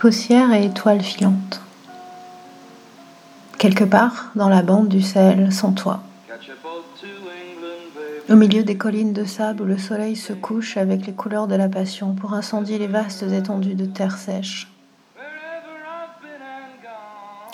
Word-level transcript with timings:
Poussière 0.00 0.50
et 0.54 0.64
étoiles 0.64 1.02
filantes. 1.02 1.60
Quelque 3.58 3.84
part 3.84 4.30
dans 4.34 4.48
la 4.48 4.62
bande 4.62 4.88
du 4.88 5.02
Sahel 5.02 5.52
sans 5.52 5.72
toi. 5.72 6.00
Au 8.30 8.34
milieu 8.34 8.62
des 8.62 8.78
collines 8.78 9.12
de 9.12 9.24
sable 9.26 9.60
où 9.60 9.66
le 9.66 9.76
soleil 9.76 10.16
se 10.16 10.32
couche 10.32 10.78
avec 10.78 11.04
les 11.04 11.12
couleurs 11.12 11.48
de 11.48 11.54
la 11.54 11.68
passion 11.68 12.14
pour 12.14 12.32
incendier 12.32 12.78
les 12.78 12.86
vastes 12.86 13.24
étendues 13.24 13.74
de 13.74 13.84
terre 13.84 14.16
sèche. 14.16 14.72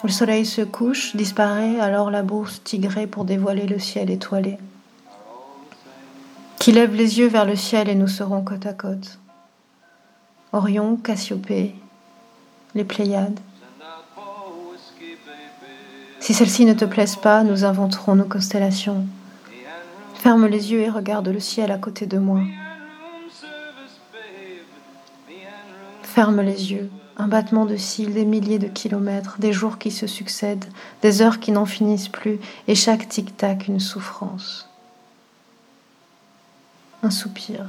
Le 0.05 0.09
soleil 0.09 0.47
se 0.47 0.63
couche, 0.63 1.17
disparaît 1.17 1.81
alors 1.81 2.13
la 2.13 2.23
bourse 2.23 2.63
tigrée 2.63 3.09
pour 3.09 3.25
dévoiler 3.25 3.67
le 3.67 3.81
ciel 3.81 4.09
étoilé. 4.09 4.57
Qui 6.61 6.71
lève 6.71 6.95
les 6.95 7.19
yeux 7.19 7.29
vers 7.29 7.45
le 7.45 7.57
ciel 7.57 7.89
et 7.89 7.97
nous 7.97 8.07
serons 8.07 8.43
côte 8.43 8.67
à 8.67 8.73
côte. 8.73 9.19
Orion, 10.53 10.97
Cassiopée, 10.97 11.75
les 12.77 12.85
Pléiades. 12.85 13.41
Si 16.21 16.35
celles-ci 16.35 16.65
ne 16.67 16.75
te 16.75 16.85
plaisent 16.85 17.17
pas, 17.17 17.43
nous 17.43 17.65
inventerons 17.65 18.15
nos 18.15 18.25
constellations. 18.25 19.07
Ferme 20.15 20.47
les 20.47 20.73
yeux 20.73 20.81
et 20.81 20.91
regarde 20.91 21.29
le 21.29 21.41
ciel 21.41 21.73
à 21.73 21.79
côté 21.79 22.07
de 22.07 22.19
moi. 22.19 22.41
Ferme 26.03 26.41
les 26.41 26.73
yeux, 26.73 26.91
un 27.17 27.29
battement 27.29 27.65
de 27.65 27.77
cils, 27.77 28.13
des 28.13 28.25
milliers 28.25 28.59
de 28.59 28.69
kilomètres, 28.69 29.37
des 29.39 29.53
jours 29.53 29.79
qui 29.79 29.91
se 29.91 30.07
succèdent, 30.07 30.65
des 31.03 31.23
heures 31.23 31.41
qui 31.41 31.53
n'en 31.53 31.67
finissent 31.67 32.09
plus, 32.09 32.39
et 32.69 32.75
chaque 32.75 33.09
tic-tac 33.09 33.69
une 33.69 33.81
souffrance. 33.81 34.69
Un 37.03 37.11
soupir. 37.11 37.67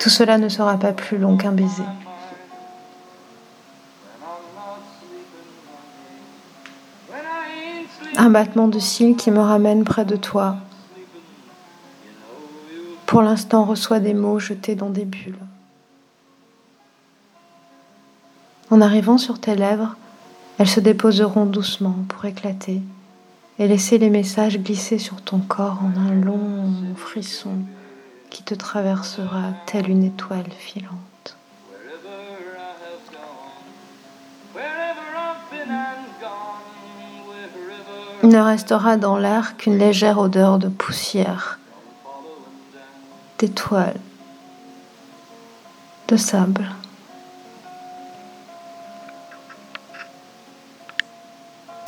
Tout 0.00 0.08
cela 0.08 0.38
ne 0.38 0.48
sera 0.48 0.78
pas 0.78 0.92
plus 0.92 1.18
long 1.18 1.36
qu'un 1.36 1.52
baiser. 1.52 1.82
Un 8.16 8.30
battement 8.30 8.68
de 8.68 8.78
cils 8.78 9.16
qui 9.16 9.30
me 9.30 9.40
ramène 9.40 9.84
près 9.84 10.04
de 10.04 10.16
toi. 10.16 10.56
Pour 13.06 13.22
l'instant, 13.22 13.64
reçoit 13.64 14.00
des 14.00 14.14
mots 14.14 14.38
jetés 14.38 14.74
dans 14.74 14.90
des 14.90 15.04
bulles. 15.04 15.38
En 18.70 18.80
arrivant 18.80 19.18
sur 19.18 19.40
tes 19.40 19.56
lèvres, 19.56 19.96
elles 20.58 20.68
se 20.68 20.80
déposeront 20.80 21.44
doucement 21.44 21.96
pour 22.08 22.24
éclater 22.24 22.80
et 23.58 23.66
laisser 23.66 23.98
les 23.98 24.10
messages 24.10 24.58
glisser 24.58 24.98
sur 24.98 25.20
ton 25.22 25.38
corps 25.38 25.80
en 25.82 26.00
un 26.00 26.14
long 26.14 26.72
frisson 26.96 27.56
qui 28.30 28.42
te 28.42 28.54
traversera 28.54 29.52
telle 29.66 29.90
une 29.90 30.04
étoile 30.04 30.50
filante. 30.58 31.36
Il 38.22 38.28
ne 38.28 38.40
restera 38.40 38.96
dans 38.96 39.16
l'air 39.16 39.56
qu'une 39.56 39.78
légère 39.78 40.18
odeur 40.18 40.58
de 40.58 40.68
poussière, 40.68 41.58
d'étoiles, 43.38 44.00
de 46.08 46.16
sable. 46.16 46.68